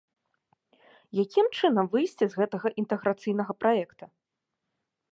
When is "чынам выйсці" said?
1.57-2.25